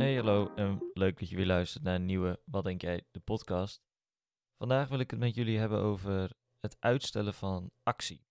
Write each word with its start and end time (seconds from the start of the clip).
Hey, 0.00 0.14
hallo 0.16 0.54
en 0.54 0.90
leuk 0.92 1.18
dat 1.18 1.28
je 1.28 1.36
weer 1.36 1.46
luistert 1.46 1.84
naar 1.84 1.94
een 1.94 2.06
nieuwe 2.06 2.40
Wat 2.44 2.64
Denk 2.64 2.80
Jij, 2.80 3.06
de 3.10 3.20
podcast. 3.20 3.82
Vandaag 4.56 4.88
wil 4.88 4.98
ik 4.98 5.10
het 5.10 5.20
met 5.20 5.34
jullie 5.34 5.58
hebben 5.58 5.78
over 5.78 6.32
het 6.60 6.76
uitstellen 6.78 7.34
van 7.34 7.70
actie. 7.82 8.26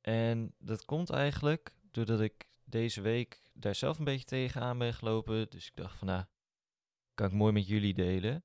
En 0.00 0.54
dat 0.58 0.84
komt 0.84 1.10
eigenlijk 1.10 1.76
doordat 1.90 2.20
ik 2.20 2.48
deze 2.64 3.00
week 3.00 3.42
daar 3.52 3.74
zelf 3.74 3.98
een 3.98 4.04
beetje 4.04 4.24
tegenaan 4.24 4.78
ben 4.78 4.94
gelopen. 4.94 5.50
Dus 5.50 5.66
ik 5.66 5.76
dacht 5.76 5.98
van 5.98 6.06
nou, 6.06 6.24
kan 7.14 7.26
ik 7.26 7.32
mooi 7.32 7.52
met 7.52 7.66
jullie 7.66 7.94
delen. 7.94 8.44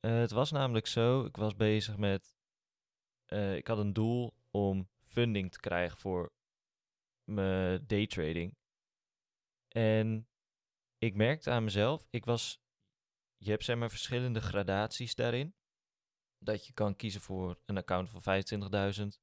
Eh, 0.00 0.18
het 0.18 0.30
was 0.30 0.50
namelijk 0.50 0.86
zo, 0.86 1.24
ik 1.24 1.36
was 1.36 1.56
bezig 1.56 1.96
met, 1.96 2.36
eh, 3.24 3.56
ik 3.56 3.66
had 3.66 3.78
een 3.78 3.92
doel 3.92 4.34
om 4.50 4.88
funding 5.00 5.52
te 5.52 5.60
krijgen 5.60 5.98
voor 5.98 6.32
mijn 7.24 7.86
daytrading. 7.86 8.56
En 9.68 10.29
ik 11.00 11.14
merkte 11.14 11.50
aan 11.50 11.64
mezelf, 11.64 12.06
ik 12.10 12.24
was, 12.24 12.60
je 13.36 13.50
hebt 13.50 13.64
zeg 13.64 13.76
maar 13.76 13.90
verschillende 13.90 14.40
gradaties 14.40 15.14
daarin. 15.14 15.54
Dat 16.38 16.66
je 16.66 16.72
kan 16.72 16.96
kiezen 16.96 17.20
voor 17.20 17.60
een 17.64 17.76
account 17.76 18.10
van 18.10 18.22
25.000, 18.22 19.18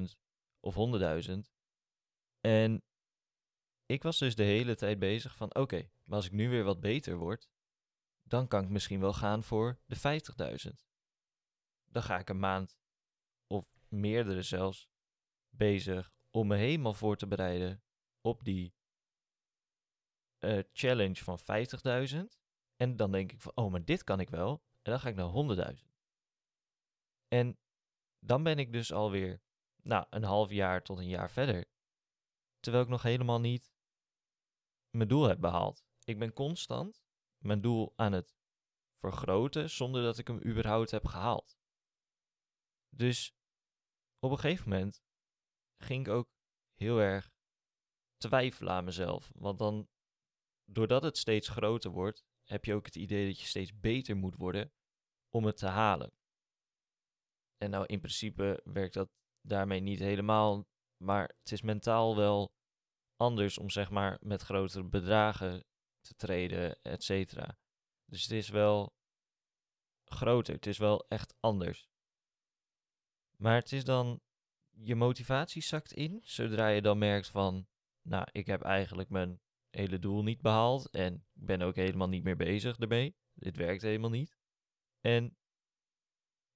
50.000 0.00 0.02
of 0.60 0.74
100.000. 1.28 1.32
En 2.40 2.82
ik 3.86 4.02
was 4.02 4.18
dus 4.18 4.34
de 4.34 4.42
hele 4.42 4.74
tijd 4.74 4.98
bezig 4.98 5.36
van, 5.36 5.54
oké, 5.54 5.90
maar 6.04 6.16
als 6.16 6.26
ik 6.26 6.32
nu 6.32 6.48
weer 6.48 6.64
wat 6.64 6.80
beter 6.80 7.16
word, 7.16 7.50
dan 8.22 8.48
kan 8.48 8.62
ik 8.62 8.68
misschien 8.68 9.00
wel 9.00 9.12
gaan 9.12 9.42
voor 9.42 9.80
de 9.86 10.20
50.000. 10.66 10.84
Dan 11.84 12.02
ga 12.02 12.18
ik 12.18 12.28
een 12.28 12.38
maand 12.38 12.78
of 13.46 13.66
meerdere 13.88 14.42
zelfs 14.42 14.88
bezig 15.48 16.12
om 16.30 16.46
me 16.46 16.56
helemaal 16.56 16.94
voor 16.94 17.16
te 17.16 17.26
bereiden 17.26 17.82
op 18.20 18.44
die 18.44 18.74
uh, 20.44 20.62
challenge 20.72 21.24
van 21.24 21.38
50.000. 22.10 22.18
En 22.76 22.96
dan 22.96 23.12
denk 23.12 23.32
ik 23.32 23.40
van, 23.40 23.52
oh, 23.54 23.70
maar 23.70 23.84
dit 23.84 24.04
kan 24.04 24.20
ik 24.20 24.30
wel. 24.30 24.62
En 24.82 24.90
dan 24.90 25.00
ga 25.00 25.08
ik 25.08 25.14
naar 25.14 25.74
100.000. 25.76 25.84
En 27.28 27.58
dan 28.18 28.42
ben 28.42 28.58
ik 28.58 28.72
dus 28.72 28.92
alweer, 28.92 29.42
nou, 29.82 30.06
een 30.10 30.24
half 30.24 30.50
jaar 30.50 30.82
tot 30.82 30.98
een 30.98 31.08
jaar 31.08 31.30
verder. 31.30 31.64
Terwijl 32.60 32.84
ik 32.84 32.90
nog 32.90 33.02
helemaal 33.02 33.40
niet 33.40 33.72
mijn 34.90 35.08
doel 35.08 35.24
heb 35.24 35.40
behaald. 35.40 35.84
Ik 36.04 36.18
ben 36.18 36.32
constant 36.32 37.04
mijn 37.38 37.60
doel 37.60 37.92
aan 37.96 38.12
het 38.12 38.34
vergroten 38.94 39.70
zonder 39.70 40.02
dat 40.02 40.18
ik 40.18 40.26
hem 40.26 40.44
überhaupt 40.44 40.90
heb 40.90 41.06
gehaald. 41.06 41.58
Dus 42.88 43.36
op 44.18 44.30
een 44.30 44.38
gegeven 44.38 44.68
moment 44.68 45.02
ging 45.76 46.06
ik 46.06 46.12
ook 46.12 46.28
heel 46.74 46.98
erg 46.98 47.32
twijfelen 48.16 48.72
aan 48.72 48.84
mezelf. 48.84 49.32
Want 49.34 49.58
dan, 49.58 49.88
doordat 50.64 51.02
het 51.02 51.18
steeds 51.18 51.48
groter 51.48 51.90
wordt, 51.90 52.24
heb 52.44 52.64
je 52.64 52.74
ook 52.74 52.84
het 52.86 52.96
idee 52.96 53.26
dat 53.26 53.40
je 53.40 53.46
steeds 53.46 53.80
beter 53.80 54.16
moet 54.16 54.36
worden 54.36 54.72
om 55.30 55.44
het 55.44 55.56
te 55.56 55.66
halen. 55.66 56.12
En 57.56 57.70
nou, 57.70 57.86
in 57.86 57.98
principe 57.98 58.60
werkt 58.64 58.94
dat 58.94 59.10
daarmee 59.40 59.80
niet 59.80 59.98
helemaal, 59.98 60.68
maar 60.96 61.34
het 61.38 61.52
is 61.52 61.62
mentaal 61.62 62.16
wel 62.16 62.54
anders 63.16 63.58
om 63.58 63.70
zeg 63.70 63.90
maar 63.90 64.18
met 64.20 64.42
grotere 64.42 64.84
bedragen 64.84 65.64
te 66.00 66.14
treden, 66.14 66.82
et 66.82 67.02
cetera. 67.02 67.58
Dus 68.04 68.22
het 68.22 68.30
is 68.30 68.48
wel 68.48 68.96
groter, 70.04 70.54
het 70.54 70.66
is 70.66 70.78
wel 70.78 71.08
echt 71.08 71.34
anders. 71.40 71.88
Maar 73.36 73.54
het 73.54 73.72
is 73.72 73.84
dan, 73.84 74.20
je 74.70 74.94
motivatie 74.94 75.62
zakt 75.62 75.92
in, 75.92 76.20
zodra 76.22 76.68
je 76.68 76.82
dan 76.82 76.98
merkt 76.98 77.28
van, 77.28 77.66
nou, 78.02 78.26
ik 78.32 78.46
heb 78.46 78.62
eigenlijk 78.62 79.08
mijn 79.08 79.40
hele 79.74 79.98
doel 79.98 80.22
niet 80.22 80.40
behaald 80.40 80.90
en 80.90 81.14
ik 81.14 81.46
ben 81.46 81.62
ook 81.62 81.74
helemaal 81.74 82.08
niet 82.08 82.24
meer 82.24 82.36
bezig 82.36 82.78
ermee. 82.78 83.16
Dit 83.32 83.56
werkt 83.56 83.82
helemaal 83.82 84.10
niet. 84.10 84.36
En 85.00 85.36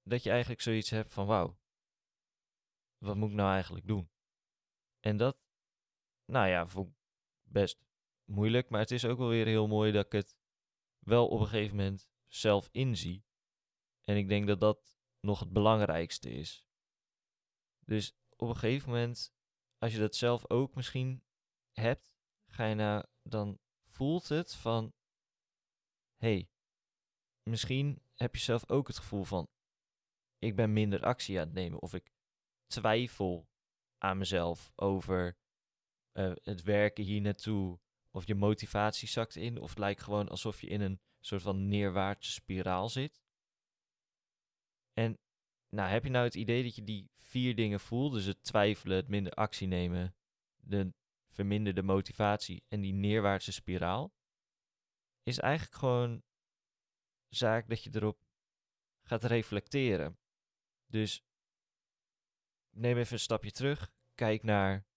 dat 0.03 0.23
je 0.23 0.29
eigenlijk 0.29 0.61
zoiets 0.61 0.89
hebt 0.89 1.13
van, 1.13 1.25
wauw, 1.25 1.59
wat 2.97 3.15
moet 3.15 3.29
ik 3.29 3.35
nou 3.35 3.51
eigenlijk 3.53 3.87
doen? 3.87 4.09
En 4.99 5.17
dat, 5.17 5.39
nou 6.25 6.47
ja, 6.47 6.67
vond 6.67 6.87
ik 6.87 6.95
best 7.43 7.81
moeilijk, 8.23 8.69
maar 8.69 8.79
het 8.79 8.91
is 8.91 9.05
ook 9.05 9.17
wel 9.17 9.29
weer 9.29 9.45
heel 9.45 9.67
mooi 9.67 9.91
dat 9.91 10.05
ik 10.05 10.11
het 10.11 10.37
wel 10.99 11.27
op 11.27 11.39
een 11.39 11.47
gegeven 11.47 11.75
moment 11.75 12.09
zelf 12.27 12.69
inzie. 12.71 13.25
En 14.01 14.17
ik 14.17 14.27
denk 14.27 14.47
dat 14.47 14.59
dat 14.59 14.99
nog 15.19 15.39
het 15.39 15.53
belangrijkste 15.53 16.29
is. 16.29 16.65
Dus 17.85 18.15
op 18.35 18.49
een 18.49 18.57
gegeven 18.57 18.89
moment, 18.89 19.33
als 19.77 19.93
je 19.93 19.99
dat 19.99 20.15
zelf 20.15 20.49
ook 20.49 20.75
misschien 20.75 21.23
hebt, 21.71 22.08
ga 22.59 22.65
je 22.65 22.75
nou, 22.75 23.03
dan 23.23 23.59
voelt 23.87 24.27
het 24.27 24.55
van, 24.55 24.93
hey, 26.17 26.49
misschien 27.43 28.01
heb 28.15 28.35
je 28.35 28.41
zelf 28.41 28.69
ook 28.69 28.87
het 28.87 28.97
gevoel 28.97 29.23
van, 29.23 29.47
ik 30.37 30.55
ben 30.55 30.73
minder 30.73 31.03
actie 31.03 31.39
aan 31.39 31.45
het 31.45 31.53
nemen 31.53 31.81
of 31.81 31.93
ik 31.93 32.11
twijfel 32.65 33.47
aan 33.97 34.17
mezelf 34.17 34.71
over 34.75 35.37
uh, 36.13 36.31
het 36.43 36.63
werken 36.63 37.03
hier 37.03 37.21
naartoe 37.21 37.79
of 38.11 38.27
je 38.27 38.35
motivatie 38.35 39.07
zakt 39.07 39.35
in 39.35 39.59
of 39.59 39.69
het 39.69 39.79
lijkt 39.79 40.01
gewoon 40.01 40.29
alsof 40.29 40.61
je 40.61 40.67
in 40.67 40.81
een 40.81 41.01
soort 41.19 41.41
van 41.41 41.67
neerwaartse 41.67 42.31
spiraal 42.31 42.89
zit. 42.89 43.21
En 44.93 45.19
nou, 45.69 45.89
heb 45.89 46.03
je 46.03 46.09
nou 46.09 46.25
het 46.25 46.35
idee 46.35 46.63
dat 46.63 46.75
je 46.75 46.83
die 46.83 47.09
vier 47.15 47.55
dingen 47.55 47.79
voelt, 47.79 48.13
dus 48.13 48.25
het 48.25 48.43
twijfelen, 48.43 48.97
het 48.97 49.07
minder 49.07 49.33
actie 49.33 49.67
nemen, 49.67 50.15
de 50.55 50.93
verminderde 51.39 51.83
motivatie 51.83 52.65
en 52.67 52.81
die 52.81 52.93
neerwaartse 52.93 53.51
spiraal, 53.51 54.13
is 55.23 55.39
eigenlijk 55.39 55.75
gewoon 55.75 56.23
zaak 57.27 57.69
dat 57.69 57.83
je 57.83 57.89
erop 57.93 58.25
gaat 59.01 59.23
reflecteren. 59.23 60.19
Dus 60.85 61.25
neem 62.69 62.97
even 62.97 63.13
een 63.13 63.19
stapje 63.19 63.51
terug, 63.51 63.93
kijk 64.15 64.43
naar 64.43 64.87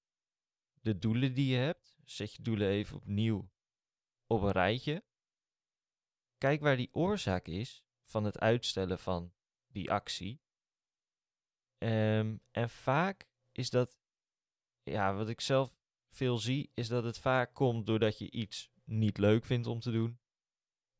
de 0.80 0.98
doelen 0.98 1.34
die 1.34 1.46
je 1.46 1.56
hebt, 1.56 1.96
zet 2.04 2.34
je 2.34 2.42
doelen 2.42 2.68
even 2.68 2.96
opnieuw 2.96 3.50
op 4.26 4.42
een 4.42 4.50
rijtje. 4.50 5.04
Kijk 6.38 6.60
waar 6.60 6.76
die 6.76 6.94
oorzaak 6.94 7.46
is 7.46 7.84
van 8.04 8.24
het 8.24 8.38
uitstellen 8.38 8.98
van 8.98 9.34
die 9.66 9.90
actie. 9.90 10.42
Um, 11.78 12.42
en 12.50 12.70
vaak 12.70 13.28
is 13.52 13.70
dat, 13.70 14.00
ja, 14.82 15.14
wat 15.14 15.28
ik 15.28 15.40
zelf 15.40 15.81
veel 16.14 16.38
zie, 16.38 16.70
is 16.74 16.88
dat 16.88 17.04
het 17.04 17.18
vaak 17.18 17.54
komt 17.54 17.86
doordat 17.86 18.18
je 18.18 18.30
iets 18.30 18.70
niet 18.84 19.18
leuk 19.18 19.44
vindt 19.44 19.66
om 19.66 19.80
te 19.80 19.90
doen. 19.90 20.20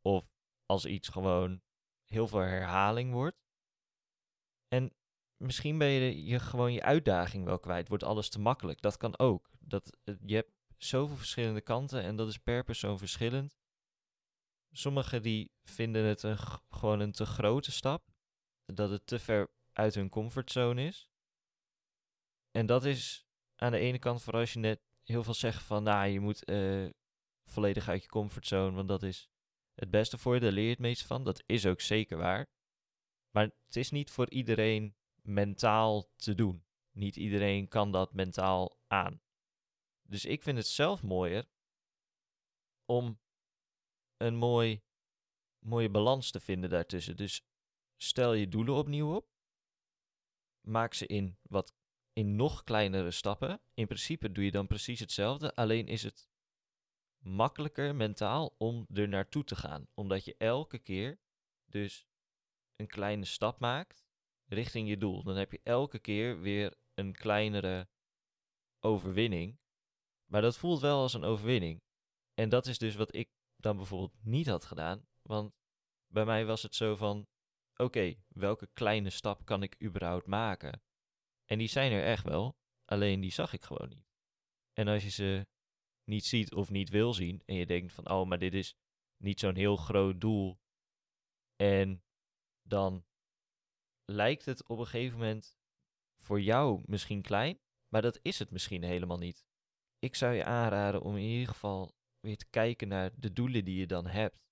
Of 0.00 0.24
als 0.66 0.84
iets 0.84 1.08
gewoon 1.08 1.62
heel 2.04 2.26
veel 2.28 2.40
herhaling 2.40 3.12
wordt. 3.12 3.36
En 4.68 4.92
misschien 5.36 5.78
ben 5.78 5.88
je, 5.88 6.24
je 6.24 6.40
gewoon 6.40 6.72
je 6.72 6.82
uitdaging 6.82 7.44
wel 7.44 7.58
kwijt. 7.58 7.88
Wordt 7.88 8.04
alles 8.04 8.28
te 8.28 8.40
makkelijk. 8.40 8.80
Dat 8.80 8.96
kan 8.96 9.18
ook. 9.18 9.50
Dat, 9.58 9.96
je 10.04 10.34
hebt 10.34 10.52
zoveel 10.76 11.16
verschillende 11.16 11.60
kanten 11.60 12.02
en 12.02 12.16
dat 12.16 12.28
is 12.28 12.38
per 12.38 12.64
persoon 12.64 12.98
verschillend. 12.98 13.56
Sommigen 14.70 15.22
die 15.22 15.52
vinden 15.62 16.04
het 16.04 16.22
een, 16.22 16.38
gewoon 16.68 17.00
een 17.00 17.12
te 17.12 17.26
grote 17.26 17.72
stap. 17.72 18.10
Dat 18.64 18.90
het 18.90 19.06
te 19.06 19.18
ver 19.18 19.50
uit 19.72 19.94
hun 19.94 20.08
comfortzone 20.08 20.84
is. 20.84 21.10
En 22.50 22.66
dat 22.66 22.84
is 22.84 23.26
aan 23.56 23.72
de 23.72 23.78
ene 23.78 23.98
kant 23.98 24.22
voor 24.22 24.32
als 24.32 24.52
je 24.52 24.58
net 24.58 24.80
heel 25.02 25.24
veel 25.24 25.34
zegt 25.34 25.62
van, 25.62 25.82
nou, 25.82 26.06
je 26.06 26.20
moet 26.20 26.48
uh, 26.50 26.90
volledig 27.44 27.88
uit 27.88 28.02
je 28.02 28.08
comfortzone, 28.08 28.76
want 28.76 28.88
dat 28.88 29.02
is 29.02 29.28
het 29.74 29.90
beste 29.90 30.18
voor 30.18 30.34
je, 30.34 30.40
daar 30.40 30.52
leer 30.52 30.64
je 30.64 30.70
het 30.70 30.78
meest 30.78 31.06
van. 31.06 31.24
Dat 31.24 31.42
is 31.46 31.66
ook 31.66 31.80
zeker 31.80 32.16
waar. 32.16 32.46
Maar 33.30 33.44
het 33.44 33.76
is 33.76 33.90
niet 33.90 34.10
voor 34.10 34.30
iedereen 34.30 34.96
mentaal 35.22 36.10
te 36.16 36.34
doen. 36.34 36.64
Niet 36.90 37.16
iedereen 37.16 37.68
kan 37.68 37.92
dat 37.92 38.12
mentaal 38.12 38.78
aan. 38.86 39.20
Dus 40.02 40.24
ik 40.24 40.42
vind 40.42 40.56
het 40.56 40.66
zelf 40.66 41.02
mooier 41.02 41.48
om 42.84 43.20
een 44.16 44.36
mooi, 44.36 44.82
mooie 45.58 45.90
balans 45.90 46.30
te 46.30 46.40
vinden 46.40 46.70
daartussen. 46.70 47.16
Dus 47.16 47.42
stel 47.96 48.32
je 48.32 48.48
doelen 48.48 48.74
opnieuw 48.74 49.14
op. 49.14 49.30
Maak 50.60 50.94
ze 50.94 51.06
in 51.06 51.38
wat 51.42 51.74
in 52.12 52.36
nog 52.36 52.64
kleinere 52.64 53.10
stappen. 53.10 53.60
In 53.74 53.86
principe 53.86 54.32
doe 54.32 54.44
je 54.44 54.50
dan 54.50 54.66
precies 54.66 55.00
hetzelfde, 55.00 55.54
alleen 55.54 55.88
is 55.88 56.02
het 56.02 56.28
makkelijker 57.18 57.94
mentaal 57.94 58.54
om 58.58 58.86
er 58.92 59.08
naartoe 59.08 59.44
te 59.44 59.56
gaan. 59.56 59.86
Omdat 59.94 60.24
je 60.24 60.34
elke 60.38 60.78
keer 60.78 61.18
dus 61.64 62.06
een 62.76 62.86
kleine 62.86 63.24
stap 63.24 63.60
maakt 63.60 64.04
richting 64.44 64.88
je 64.88 64.98
doel. 64.98 65.22
Dan 65.22 65.36
heb 65.36 65.52
je 65.52 65.60
elke 65.62 65.98
keer 65.98 66.40
weer 66.40 66.74
een 66.94 67.12
kleinere 67.12 67.88
overwinning. 68.80 69.58
Maar 70.26 70.42
dat 70.42 70.56
voelt 70.56 70.80
wel 70.80 71.00
als 71.00 71.14
een 71.14 71.24
overwinning. 71.24 71.82
En 72.34 72.48
dat 72.48 72.66
is 72.66 72.78
dus 72.78 72.94
wat 72.94 73.14
ik 73.14 73.28
dan 73.56 73.76
bijvoorbeeld 73.76 74.24
niet 74.24 74.46
had 74.46 74.64
gedaan. 74.64 75.06
Want 75.22 75.52
bij 76.06 76.24
mij 76.24 76.44
was 76.44 76.62
het 76.62 76.74
zo 76.74 76.96
van: 76.96 77.26
oké, 77.76 78.14
welke 78.28 78.68
kleine 78.72 79.10
stap 79.10 79.44
kan 79.44 79.62
ik 79.62 79.82
überhaupt 79.82 80.26
maken? 80.26 80.82
En 81.52 81.58
die 81.58 81.68
zijn 81.68 81.92
er 81.92 82.04
echt 82.04 82.24
wel, 82.24 82.56
alleen 82.84 83.20
die 83.20 83.32
zag 83.32 83.52
ik 83.52 83.62
gewoon 83.62 83.88
niet. 83.88 84.06
En 84.72 84.88
als 84.88 85.02
je 85.02 85.10
ze 85.10 85.46
niet 86.04 86.24
ziet 86.24 86.54
of 86.54 86.70
niet 86.70 86.88
wil 86.88 87.14
zien. 87.14 87.42
En 87.44 87.54
je 87.54 87.66
denkt 87.66 87.92
van, 87.92 88.10
oh, 88.10 88.28
maar 88.28 88.38
dit 88.38 88.54
is 88.54 88.74
niet 89.16 89.40
zo'n 89.40 89.54
heel 89.54 89.76
groot 89.76 90.20
doel. 90.20 90.60
En 91.56 92.04
dan 92.62 93.04
lijkt 94.04 94.44
het 94.44 94.68
op 94.68 94.78
een 94.78 94.86
gegeven 94.86 95.18
moment 95.18 95.58
voor 96.18 96.40
jou 96.40 96.82
misschien 96.86 97.22
klein, 97.22 97.60
maar 97.88 98.02
dat 98.02 98.18
is 98.22 98.38
het 98.38 98.50
misschien 98.50 98.82
helemaal 98.82 99.18
niet. 99.18 99.46
Ik 99.98 100.14
zou 100.14 100.34
je 100.34 100.44
aanraden 100.44 101.02
om 101.02 101.16
in 101.16 101.28
ieder 101.28 101.48
geval 101.48 101.94
weer 102.20 102.36
te 102.36 102.48
kijken 102.50 102.88
naar 102.88 103.20
de 103.20 103.32
doelen 103.32 103.64
die 103.64 103.78
je 103.78 103.86
dan 103.86 104.06
hebt. 104.06 104.44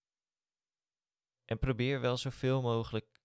En 1.44 1.58
probeer 1.58 2.00
wel 2.00 2.16
zoveel 2.16 2.62
mogelijk 2.62 3.20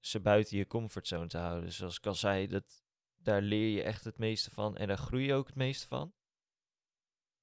ze 0.00 0.20
buiten 0.20 0.56
je 0.56 0.66
comfortzone 0.66 1.26
te 1.26 1.38
houden. 1.38 1.72
Zoals 1.72 1.96
ik 1.96 2.06
al 2.06 2.14
zei, 2.14 2.46
dat, 2.46 2.79
daar 3.22 3.42
leer 3.42 3.68
je 3.68 3.82
echt 3.82 4.04
het 4.04 4.18
meeste 4.18 4.50
van 4.50 4.76
en 4.76 4.88
daar 4.88 4.98
groei 4.98 5.24
je 5.24 5.34
ook 5.34 5.46
het 5.46 5.56
meeste 5.56 5.86
van. 5.86 6.14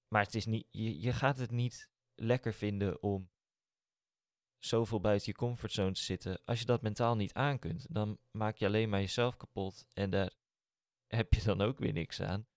Maar 0.08 0.24
het 0.24 0.36
is 0.36 0.46
niet, 0.46 0.68
je, 0.72 1.00
je 1.00 1.14
gaat 1.14 1.38
het 1.38 1.52
niet 1.52 1.90
lekker 2.16 2.54
vinden 2.54 3.02
om 3.02 3.30
zoveel 4.58 5.00
buiten 5.00 5.28
je 5.32 5.38
comfortzone 5.38 5.92
te 5.92 6.02
zitten. 6.02 6.42
Als 6.46 6.60
je 6.60 6.66
dat 6.66 6.82
mentaal 6.82 7.16
niet 7.16 7.34
aan 7.34 7.60
kunt, 7.60 7.94
dan 7.94 8.20
maak 8.32 8.58
je 8.58 8.66
alleen 8.66 8.90
maar 8.90 9.00
jezelf 9.00 9.38
kapot. 9.38 9.86
En 9.94 10.10
daar 10.10 10.34
heb 11.08 11.34
je 11.34 11.44
dan 11.44 11.62
ook 11.62 11.80
weer 11.80 11.94
niks 11.94 12.22
aan. 12.22 12.48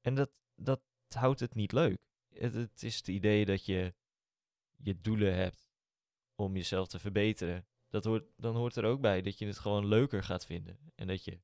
En 0.00 0.14
dat, 0.14 0.30
dat 0.54 0.82
houdt 1.08 1.40
het 1.40 1.54
niet 1.54 1.72
leuk. 1.72 1.98
Het, 2.28 2.52
het 2.52 2.82
is 2.82 2.96
het 2.96 3.08
idee 3.08 3.44
dat 3.44 3.64
je 3.64 3.94
je 4.76 5.00
doelen 5.00 5.34
hebt 5.34 5.70
om 6.34 6.56
jezelf 6.56 6.88
te 6.88 6.98
verbeteren. 6.98 7.66
Dat 7.88 8.04
hoort, 8.04 8.26
dan 8.36 8.56
hoort 8.56 8.76
er 8.76 8.84
ook 8.84 9.00
bij 9.00 9.22
dat 9.22 9.38
je 9.38 9.46
het 9.46 9.58
gewoon 9.58 9.86
leuker 9.86 10.22
gaat 10.22 10.46
vinden. 10.46 10.92
En 10.94 11.06
dat 11.06 11.24
je 11.24 11.40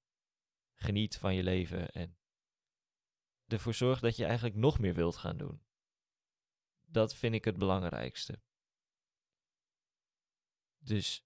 geniet 0.83 1.17
van 1.17 1.35
je 1.35 1.43
leven 1.43 1.91
en 1.93 2.17
ervoor 3.47 3.75
zorgt 3.75 4.03
dat 4.03 4.17
je 4.17 4.25
eigenlijk 4.25 4.57
nog 4.57 4.79
meer 4.79 4.95
wilt 4.95 5.17
gaan 5.17 5.37
doen. 5.37 5.63
Dat 6.85 7.15
vind 7.15 7.35
ik 7.35 7.45
het 7.45 7.59
belangrijkste. 7.59 8.43
Dus 10.79 11.25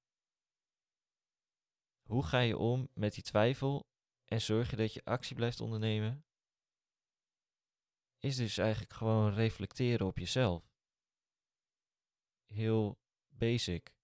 hoe 2.03 2.23
ga 2.23 2.41
je 2.41 2.57
om 2.57 2.89
met 2.95 3.15
die 3.15 3.23
twijfel 3.23 3.89
en 4.25 4.41
zorg 4.41 4.71
je 4.71 4.77
dat 4.77 4.93
je 4.93 5.05
actie 5.05 5.37
blijft 5.37 5.61
ondernemen? 5.61 6.25
Is 8.19 8.37
dus 8.37 8.59
eigenlijk 8.59 8.93
gewoon 8.93 9.35
reflecteren 9.35 10.07
op 10.07 10.19
jezelf. 10.19 10.75
Heel 12.45 12.99
basic. 13.29 13.95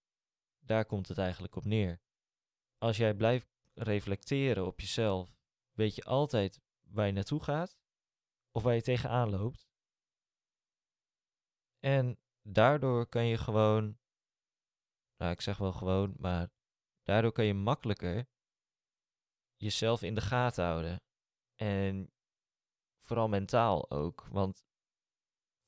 Daar 0.59 0.87
komt 0.87 1.09
het 1.09 1.19
eigenlijk 1.19 1.57
op 1.57 1.65
neer. 1.65 2.01
Als 2.79 2.97
jij 2.97 3.15
blijft 3.15 3.49
reflecteren 3.75 4.67
op 4.67 4.81
jezelf, 4.81 5.42
weet 5.73 5.95
je 5.95 6.05
altijd 6.05 6.61
waar 6.83 7.07
je 7.07 7.13
naartoe 7.13 7.43
gaat 7.43 7.77
of 8.51 8.63
waar 8.63 8.75
je 8.75 8.83
tegenaan 8.83 9.31
loopt. 9.31 9.69
En 11.79 12.19
daardoor 12.43 13.07
kan 13.07 13.27
je 13.27 13.39
gewoon 13.39 14.01
nou 15.23 15.35
ik 15.35 15.41
zeg 15.41 15.59
wel 15.59 15.73
gewoon, 15.73 16.15
maar 16.19 16.51
daardoor 17.03 17.33
kan 17.33 17.45
je 17.45 17.55
makkelijker 17.55 18.29
jezelf 19.57 20.03
in 20.03 20.15
de 20.15 20.21
gaten 20.21 20.65
houden. 20.65 21.03
En 21.55 22.13
vooral 23.01 23.29
mentaal 23.29 23.91
ook. 23.91 24.27
Want 24.31 24.65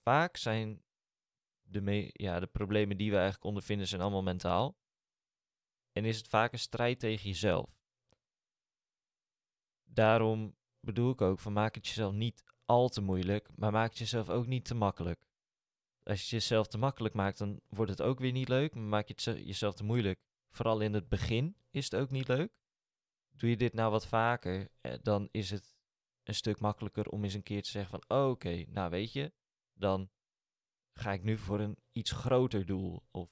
vaak 0.03 0.37
zijn 0.37 0.85
de, 1.63 1.81
me 1.81 2.11
ja, 2.13 2.41
de 2.41 2.47
problemen 2.47 2.97
die 2.97 3.11
we 3.11 3.17
eigenlijk 3.17 3.45
ondervinden, 3.45 3.87
zijn 3.87 4.01
allemaal 4.01 4.23
mentaal. 4.23 4.77
En 5.93 6.05
is 6.05 6.17
het 6.17 6.29
vaak 6.29 6.53
een 6.53 6.59
strijd 6.59 6.99
tegen 6.99 7.29
jezelf. 7.29 7.84
Daarom 9.95 10.57
bedoel 10.81 11.11
ik 11.11 11.21
ook 11.21 11.39
van 11.39 11.53
maak 11.53 11.75
het 11.75 11.87
jezelf 11.87 12.13
niet 12.13 12.45
al 12.65 12.89
te 12.89 13.01
moeilijk, 13.01 13.49
maar 13.57 13.73
maak 13.73 13.89
het 13.89 13.99
jezelf 13.99 14.29
ook 14.31 14.47
niet 14.47 14.65
te 14.65 14.75
makkelijk 14.75 15.21
als 16.05 16.19
je 16.19 16.23
het 16.23 16.31
jezelf 16.31 16.67
te 16.67 16.79
makkelijk 16.79 17.15
maakt, 17.15 17.39
dan 17.39 17.61
wordt 17.69 17.91
het 17.91 18.03
ook 18.03 18.19
weer 18.19 18.33
niet 18.33 18.49
leuk. 18.49 18.75
Maar 18.75 18.85
maak 18.85 19.09
je 19.09 19.15
het 19.15 19.47
jezelf 19.47 19.75
te 19.75 19.85
moeilijk, 19.85 20.21
vooral 20.51 20.81
in 20.81 20.95
het 20.95 21.09
begin, 21.09 21.57
is 21.71 21.85
het 21.85 22.01
ook 22.01 22.11
niet 22.11 22.29
leuk. 22.29 22.53
Doe 23.31 23.51
je 23.51 23.57
dit 23.57 23.73
nou 23.73 23.91
wat 23.91 24.07
vaker, 24.07 24.69
eh, 24.81 24.95
dan 25.03 25.29
is 25.31 25.51
het 25.51 25.77
een 26.23 26.35
stuk 26.35 26.61
makkelijker 26.61 27.09
om 27.09 27.25
eens 27.25 27.35
een 27.35 27.43
keer 27.43 27.63
te 27.63 27.71
zeggen 27.71 27.91
van, 27.91 28.19
oh, 28.19 28.31
oké, 28.31 28.65
nou 28.69 28.91
weet 28.91 29.13
je, 29.13 29.33
dan 29.73 30.11
ga 30.93 31.13
ik 31.13 31.23
nu 31.23 31.39
voor 31.39 31.61
een 31.61 31.79
iets 31.93 32.11
groter 32.11 32.67
doel. 32.67 33.03
Of 33.11 33.31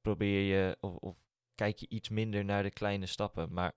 probeer 0.00 0.40
je, 0.40 0.76
of, 0.80 0.96
of 0.96 1.16
kijk 1.54 1.78
je 1.78 1.88
iets 1.88 2.08
minder 2.08 2.44
naar 2.44 2.62
de 2.62 2.70
kleine 2.70 3.06
stappen. 3.06 3.52
Maar 3.52 3.72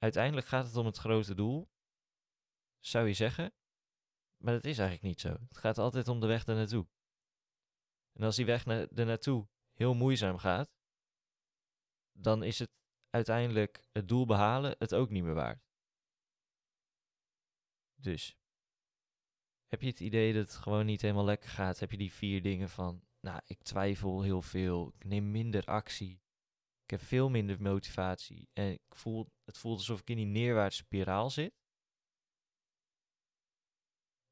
uiteindelijk 0.00 0.46
gaat 0.46 0.66
het 0.66 0.76
om 0.76 0.86
het 0.86 0.96
grote 0.96 1.34
doel, 1.34 1.70
zou 2.78 3.06
je 3.06 3.14
zeggen. 3.14 3.54
Maar 4.36 4.54
dat 4.54 4.64
is 4.64 4.78
eigenlijk 4.78 5.08
niet 5.08 5.20
zo. 5.20 5.28
Het 5.48 5.56
gaat 5.58 5.78
altijd 5.78 6.08
om 6.08 6.20
de 6.20 6.26
weg 6.26 6.46
er 6.46 6.54
naartoe. 6.54 6.86
En 8.12 8.22
als 8.24 8.36
die 8.36 8.46
weg 8.46 8.64
naar, 8.66 8.88
naartoe 8.90 9.48
heel 9.72 9.94
moeizaam 9.94 10.38
gaat, 10.38 10.70
dan 12.12 12.42
is 12.42 12.58
het 12.58 12.70
uiteindelijk 13.10 13.88
het 13.92 14.08
doel 14.08 14.26
behalen 14.26 14.74
het 14.78 14.94
ook 14.94 15.10
niet 15.10 15.24
meer 15.24 15.34
waard. 15.34 15.68
Dus, 17.94 18.36
heb 19.66 19.80
je 19.80 19.88
het 19.88 20.00
idee 20.00 20.32
dat 20.32 20.46
het 20.46 20.56
gewoon 20.56 20.86
niet 20.86 21.02
helemaal 21.02 21.24
lekker 21.24 21.50
gaat? 21.50 21.78
Heb 21.78 21.90
je 21.90 21.96
die 21.96 22.12
vier 22.12 22.42
dingen 22.42 22.68
van, 22.68 23.04
nou, 23.20 23.40
ik 23.44 23.62
twijfel 23.62 24.22
heel 24.22 24.42
veel, 24.42 24.92
ik 24.98 25.04
neem 25.04 25.30
minder 25.30 25.64
actie, 25.64 26.22
ik 26.90 26.98
heb 26.98 27.08
veel 27.08 27.28
minder 27.28 27.62
motivatie 27.62 28.48
en 28.52 28.72
ik 28.72 28.94
voel, 28.94 29.26
het 29.44 29.58
voelt 29.58 29.78
alsof 29.78 30.00
ik 30.00 30.10
in 30.10 30.16
die 30.16 30.26
neerwaartse 30.26 30.82
spiraal 30.82 31.30
zit? 31.30 31.52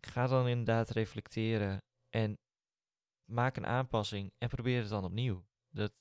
ga 0.06 0.26
dan 0.26 0.48
inderdaad 0.48 0.90
reflecteren 0.90 1.82
en 2.08 2.38
maak 3.24 3.56
een 3.56 3.66
aanpassing 3.66 4.32
en 4.38 4.48
probeer 4.48 4.80
het 4.80 4.88
dan 4.88 5.04
opnieuw. 5.04 5.46
Dat 5.68 5.92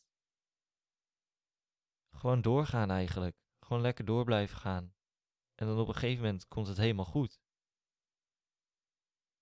gewoon 2.16 2.42
doorgaan 2.42 2.92
eigenlijk. 2.92 3.36
Gewoon 3.66 3.82
lekker 3.82 4.06
door 4.06 4.24
blijven 4.24 4.58
gaan. 4.58 4.94
En 5.56 5.68
dan 5.68 5.80
op 5.80 5.88
een 5.88 5.94
gegeven 5.94 6.24
moment 6.24 6.48
komt 6.48 6.68
het 6.68 6.78
helemaal 6.78 7.06
goed. 7.06 7.40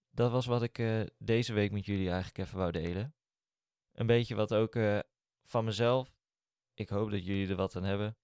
Dat 0.09 0.31
was 0.31 0.45
wat 0.45 0.63
ik 0.63 0.77
uh, 0.77 1.06
deze 1.18 1.53
week 1.53 1.71
met 1.71 1.85
jullie 1.85 2.09
eigenlijk 2.09 2.38
even 2.38 2.57
wou 2.57 2.71
delen. 2.71 3.15
Een 3.91 4.07
beetje 4.07 4.35
wat 4.35 4.53
ook 4.53 4.75
uh, 4.75 5.00
van 5.44 5.65
mezelf. 5.65 6.14
Ik 6.75 6.89
hoop 6.89 7.12
dat 7.12 7.25
jullie 7.25 7.50
er 7.50 7.56
wat 7.56 7.75
aan 7.75 7.83
hebben. 7.83 8.18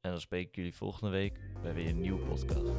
En 0.00 0.10
dan 0.10 0.20
spreek 0.20 0.48
ik 0.48 0.56
jullie 0.56 0.74
volgende 0.74 1.10
week 1.10 1.40
bij 1.62 1.74
weer 1.74 1.88
een 1.88 2.00
nieuwe 2.00 2.26
podcast. 2.26 2.72